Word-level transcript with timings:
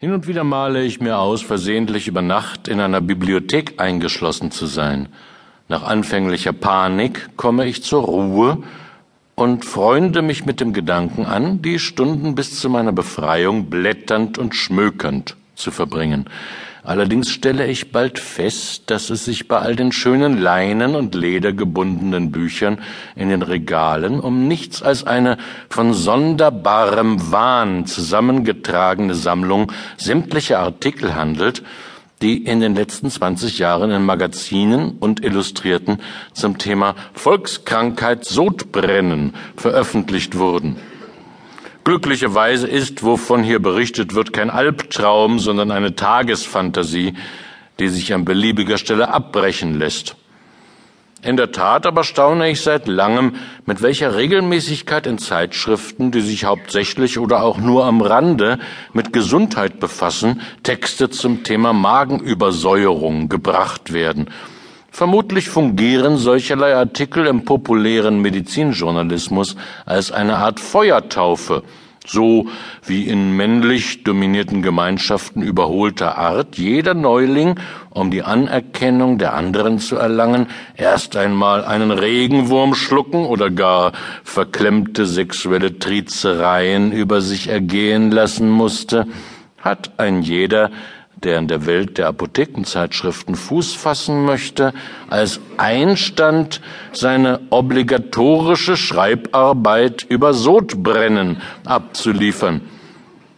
Hin 0.00 0.12
und 0.12 0.28
wieder 0.28 0.44
male 0.44 0.84
ich 0.84 1.00
mir 1.00 1.18
aus, 1.18 1.42
versehentlich 1.42 2.06
über 2.06 2.22
Nacht 2.22 2.68
in 2.68 2.78
einer 2.78 3.00
Bibliothek 3.00 3.80
eingeschlossen 3.80 4.52
zu 4.52 4.66
sein. 4.66 5.08
Nach 5.66 5.82
anfänglicher 5.82 6.52
Panik 6.52 7.30
komme 7.36 7.66
ich 7.66 7.82
zur 7.82 8.04
Ruhe 8.04 8.62
und 9.34 9.64
freunde 9.64 10.22
mich 10.22 10.46
mit 10.46 10.60
dem 10.60 10.72
Gedanken 10.72 11.26
an, 11.26 11.62
die 11.62 11.80
Stunden 11.80 12.36
bis 12.36 12.60
zu 12.60 12.70
meiner 12.70 12.92
Befreiung 12.92 13.70
blätternd 13.70 14.38
und 14.38 14.54
schmökernd 14.54 15.36
zu 15.58 15.70
verbringen. 15.70 16.26
Allerdings 16.84 17.30
stelle 17.30 17.66
ich 17.66 17.92
bald 17.92 18.18
fest, 18.18 18.84
dass 18.86 19.10
es 19.10 19.24
sich 19.24 19.46
bei 19.46 19.58
all 19.58 19.76
den 19.76 19.92
schönen 19.92 20.40
Leinen 20.40 20.94
und 20.94 21.14
ledergebundenen 21.14 22.30
Büchern 22.30 22.78
in 23.14 23.28
den 23.28 23.42
Regalen 23.42 24.20
um 24.20 24.48
nichts 24.48 24.82
als 24.82 25.04
eine 25.04 25.36
von 25.68 25.92
sonderbarem 25.92 27.30
Wahn 27.30 27.84
zusammengetragene 27.84 29.14
Sammlung 29.14 29.70
sämtlicher 29.98 30.60
Artikel 30.60 31.14
handelt, 31.14 31.62
die 32.22 32.44
in 32.44 32.60
den 32.60 32.74
letzten 32.74 33.10
20 33.10 33.58
Jahren 33.58 33.90
in 33.90 34.04
Magazinen 34.04 34.92
und 34.98 35.22
Illustrierten 35.22 35.98
zum 36.32 36.58
Thema 36.58 36.94
Volkskrankheit 37.12 38.24
Sodbrennen 38.24 39.34
veröffentlicht 39.56 40.38
wurden. 40.38 40.76
Glücklicherweise 41.88 42.68
ist, 42.68 43.02
wovon 43.02 43.42
hier 43.42 43.60
berichtet 43.60 44.14
wird, 44.14 44.34
kein 44.34 44.50
Albtraum, 44.50 45.38
sondern 45.38 45.70
eine 45.70 45.96
Tagesfantasie, 45.96 47.14
die 47.78 47.88
sich 47.88 48.12
an 48.12 48.26
beliebiger 48.26 48.76
Stelle 48.76 49.08
abbrechen 49.08 49.78
lässt. 49.78 50.14
In 51.22 51.38
der 51.38 51.50
Tat 51.50 51.86
aber 51.86 52.04
staune 52.04 52.50
ich 52.50 52.60
seit 52.60 52.88
langem, 52.88 53.36
mit 53.64 53.80
welcher 53.80 54.16
Regelmäßigkeit 54.16 55.06
in 55.06 55.16
Zeitschriften, 55.16 56.10
die 56.10 56.20
sich 56.20 56.44
hauptsächlich 56.44 57.18
oder 57.18 57.42
auch 57.42 57.56
nur 57.56 57.86
am 57.86 58.02
Rande 58.02 58.58
mit 58.92 59.14
Gesundheit 59.14 59.80
befassen, 59.80 60.42
Texte 60.64 61.08
zum 61.08 61.42
Thema 61.42 61.72
Magenübersäuerung 61.72 63.30
gebracht 63.30 63.94
werden 63.94 64.28
Vermutlich 64.90 65.48
fungieren 65.48 66.16
solcherlei 66.16 66.74
Artikel 66.74 67.26
im 67.26 67.44
populären 67.44 68.20
Medizinjournalismus 68.20 69.54
als 69.86 70.10
eine 70.10 70.38
Art 70.38 70.60
Feuertaufe, 70.60 71.62
so 72.06 72.46
wie 72.84 73.04
in 73.06 73.36
männlich 73.36 74.02
dominierten 74.02 74.62
Gemeinschaften 74.62 75.42
überholter 75.42 76.16
Art 76.16 76.56
jeder 76.56 76.94
Neuling, 76.94 77.60
um 77.90 78.10
die 78.10 78.22
Anerkennung 78.22 79.18
der 79.18 79.34
anderen 79.34 79.78
zu 79.78 79.96
erlangen, 79.96 80.46
erst 80.74 81.16
einmal 81.16 81.64
einen 81.64 81.90
Regenwurm 81.90 82.74
schlucken 82.74 83.26
oder 83.26 83.50
gar 83.50 83.92
verklemmte 84.24 85.06
sexuelle 85.06 85.78
Trizereien 85.78 86.92
über 86.92 87.20
sich 87.20 87.48
ergehen 87.48 88.10
lassen 88.10 88.48
musste, 88.48 89.06
hat 89.58 89.98
ein 89.98 90.22
jeder 90.22 90.70
der 91.24 91.38
in 91.38 91.48
der 91.48 91.66
Welt 91.66 91.98
der 91.98 92.08
Apothekenzeitschriften 92.08 93.34
Fuß 93.34 93.74
fassen 93.74 94.24
möchte, 94.24 94.72
als 95.08 95.40
Einstand 95.56 96.60
seine 96.92 97.40
obligatorische 97.50 98.76
Schreibarbeit 98.76 100.06
über 100.08 100.34
Sodbrennen 100.34 101.42
abzuliefern. 101.64 102.60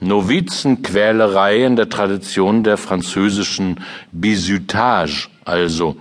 Novizenquälerei 0.00 1.64
in 1.64 1.76
der 1.76 1.88
Tradition 1.88 2.62
der 2.62 2.76
französischen 2.76 3.80
Bisutage 4.12 5.28
also. 5.44 5.96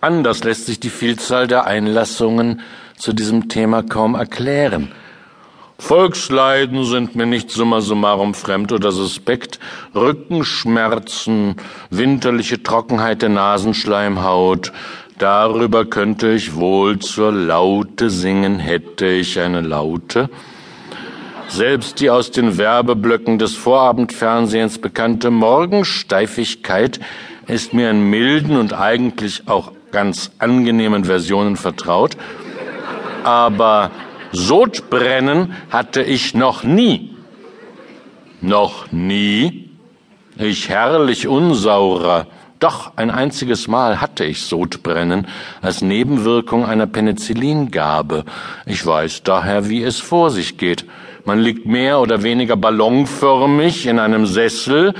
Anders 0.00 0.44
lässt 0.44 0.66
sich 0.66 0.80
die 0.80 0.90
Vielzahl 0.90 1.46
der 1.46 1.66
Einlassungen 1.66 2.62
zu 2.96 3.12
diesem 3.12 3.48
Thema 3.48 3.82
kaum 3.82 4.14
erklären. 4.14 4.92
Volksleiden 5.80 6.84
sind 6.84 7.16
mir 7.16 7.24
nicht 7.24 7.50
summa 7.50 7.80
summarum 7.80 8.34
fremd 8.34 8.70
oder 8.70 8.92
suspekt. 8.92 9.58
Rückenschmerzen, 9.94 11.56
winterliche 11.88 12.62
Trockenheit 12.62 13.22
der 13.22 13.30
Nasenschleimhaut, 13.30 14.72
darüber 15.18 15.86
könnte 15.86 16.30
ich 16.32 16.54
wohl 16.54 16.98
zur 16.98 17.32
Laute 17.32 18.10
singen, 18.10 18.58
hätte 18.58 19.06
ich 19.06 19.40
eine 19.40 19.62
Laute. 19.62 20.28
Selbst 21.48 21.98
die 21.98 22.10
aus 22.10 22.30
den 22.30 22.58
Werbeblöcken 22.58 23.38
des 23.38 23.56
Vorabendfernsehens 23.56 24.78
bekannte 24.78 25.30
Morgensteifigkeit 25.30 27.00
ist 27.48 27.72
mir 27.72 27.90
in 27.90 28.10
milden 28.10 28.58
und 28.58 28.74
eigentlich 28.74 29.48
auch 29.48 29.72
ganz 29.90 30.30
angenehmen 30.38 31.06
Versionen 31.06 31.56
vertraut. 31.56 32.16
Aber 33.24 33.90
Sodbrennen 34.32 35.54
hatte 35.70 36.02
ich 36.02 36.34
noch 36.34 36.62
nie. 36.62 37.16
Noch 38.40 38.90
nie? 38.92 39.70
Ich 40.38 40.68
herrlich 40.68 41.26
unsaurer. 41.26 42.26
Doch 42.60 42.92
ein 42.96 43.10
einziges 43.10 43.68
Mal 43.68 44.00
hatte 44.00 44.24
ich 44.24 44.42
Sodbrennen 44.42 45.26
als 45.62 45.80
Nebenwirkung 45.80 46.64
einer 46.64 46.86
Penicillingabe. 46.86 48.24
Ich 48.66 48.84
weiß 48.84 49.22
daher, 49.22 49.68
wie 49.68 49.82
es 49.82 49.98
vor 49.98 50.30
sich 50.30 50.58
geht. 50.58 50.84
Man 51.24 51.40
liegt 51.40 51.66
mehr 51.66 52.00
oder 52.00 52.22
weniger 52.22 52.56
ballonförmig 52.56 53.86
in 53.86 53.98
einem 53.98 54.26
Sessel 54.26 54.94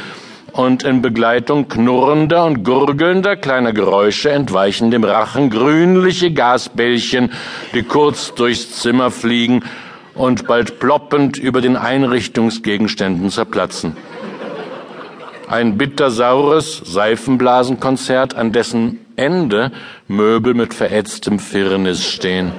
und 0.52 0.82
in 0.82 1.02
Begleitung 1.02 1.68
knurrender 1.68 2.44
und 2.44 2.64
gurgelnder 2.64 3.36
kleiner 3.36 3.72
Geräusche 3.72 4.30
entweichen 4.30 4.90
dem 4.90 5.04
Rachen 5.04 5.50
grünliche 5.50 6.32
Gasbällchen, 6.32 7.32
die 7.74 7.82
kurz 7.82 8.34
durchs 8.34 8.80
Zimmer 8.80 9.10
fliegen 9.10 9.62
und 10.14 10.46
bald 10.46 10.78
ploppend 10.78 11.38
über 11.38 11.60
den 11.60 11.76
Einrichtungsgegenständen 11.76 13.30
zerplatzen. 13.30 13.96
Ein 15.48 15.78
bittersaures 15.78 16.82
Seifenblasenkonzert, 16.84 18.36
an 18.36 18.52
dessen 18.52 19.00
Ende 19.16 19.72
Möbel 20.06 20.54
mit 20.54 20.74
verätztem 20.74 21.38
Firnis 21.38 22.04
stehen. 22.04 22.52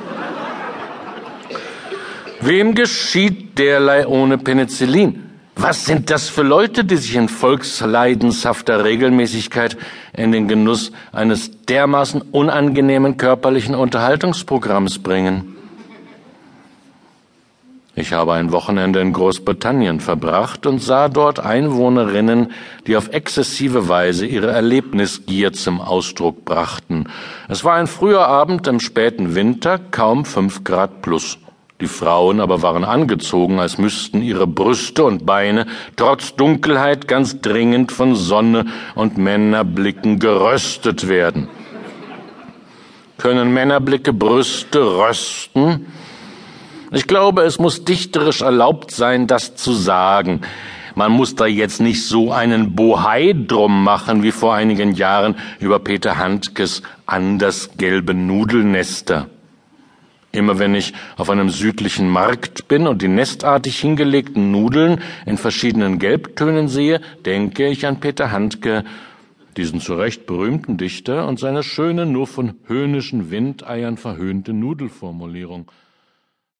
Wem 2.41 2.75
geschieht 2.75 3.58
derlei 3.58 4.08
ohne 4.08 4.38
Penicillin? 4.38 5.30
Was 5.61 5.85
sind 5.85 6.09
das 6.09 6.27
für 6.27 6.41
Leute, 6.41 6.83
die 6.83 6.97
sich 6.97 7.16
in 7.16 7.29
volksleidenshafter 7.29 8.83
Regelmäßigkeit 8.83 9.77
in 10.11 10.31
den 10.31 10.47
Genuss 10.47 10.91
eines 11.11 11.66
dermaßen 11.66 12.23
unangenehmen 12.31 13.17
körperlichen 13.17 13.75
Unterhaltungsprogramms 13.75 14.97
bringen? 15.03 15.55
Ich 17.94 18.11
habe 18.11 18.33
ein 18.33 18.51
Wochenende 18.51 19.01
in 19.01 19.13
Großbritannien 19.13 19.99
verbracht 19.99 20.66
und 20.66 20.81
sah 20.81 21.09
dort 21.09 21.39
Einwohnerinnen, 21.39 22.53
die 22.88 22.97
auf 22.97 23.09
exzessive 23.09 23.88
Weise 23.88 24.25
ihre 24.25 24.49
Erlebnisgier 24.49 25.53
zum 25.53 25.79
Ausdruck 25.79 26.43
brachten. 26.43 27.05
Es 27.49 27.63
war 27.63 27.75
ein 27.75 27.85
früher 27.85 28.25
Abend 28.25 28.66
im 28.66 28.79
späten 28.79 29.35
Winter, 29.35 29.78
kaum 29.78 30.25
fünf 30.25 30.63
Grad 30.63 31.03
plus. 31.03 31.38
Die 31.81 31.87
Frauen 31.87 32.39
aber 32.39 32.61
waren 32.61 32.83
angezogen, 32.83 33.59
als 33.59 33.79
müssten 33.79 34.21
ihre 34.21 34.45
Brüste 34.45 35.03
und 35.03 35.25
Beine 35.25 35.65
trotz 35.95 36.35
Dunkelheit 36.35 37.07
ganz 37.07 37.41
dringend 37.41 37.91
von 37.91 38.15
Sonne 38.15 38.67
und 38.93 39.17
Männerblicken 39.17 40.19
geröstet 40.19 41.07
werden. 41.07 41.47
Können 43.17 43.51
Männerblicke 43.51 44.13
Brüste 44.13 44.79
rösten? 44.79 45.87
Ich 46.91 47.07
glaube, 47.07 47.41
es 47.43 47.57
muss 47.57 47.83
dichterisch 47.83 48.41
erlaubt 48.41 48.91
sein, 48.91 49.25
das 49.25 49.55
zu 49.55 49.73
sagen. 49.73 50.41
Man 50.93 51.11
muss 51.11 51.33
da 51.33 51.47
jetzt 51.47 51.81
nicht 51.81 52.05
so 52.05 52.31
einen 52.31 52.75
Bohai 52.75 53.33
drum 53.33 53.83
machen 53.83 54.21
wie 54.21 54.31
vor 54.31 54.53
einigen 54.53 54.93
Jahren 54.93 55.35
über 55.59 55.79
Peter 55.79 56.19
Handkes 56.19 56.83
andersgelbe 57.07 58.13
Nudelnester. 58.13 59.30
Immer 60.31 60.59
wenn 60.59 60.75
ich 60.75 60.93
auf 61.17 61.29
einem 61.29 61.49
südlichen 61.49 62.09
Markt 62.09 62.67
bin 62.67 62.87
und 62.87 63.01
die 63.01 63.07
nestartig 63.07 63.79
hingelegten 63.79 64.51
Nudeln 64.51 65.01
in 65.25 65.37
verschiedenen 65.37 65.99
Gelbtönen 65.99 66.67
sehe, 66.67 67.01
denke 67.25 67.67
ich 67.67 67.85
an 67.85 67.99
Peter 67.99 68.31
Handke, 68.31 68.85
diesen 69.57 69.81
zu 69.81 69.95
Recht 69.95 70.25
berühmten 70.25 70.78
Dichter 70.78 71.28
und 71.28 71.39
seine 71.39 71.63
schöne, 71.63 72.05
nur 72.05 72.28
von 72.28 72.53
höhnischen 72.67 73.31
Windeiern 73.31 73.97
verhöhnte 73.97 74.53
Nudelformulierung– 74.53 75.69